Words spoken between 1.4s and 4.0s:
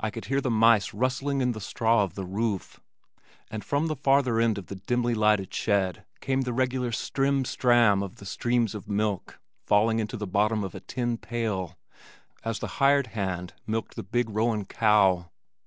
in the straw of the roof, and from the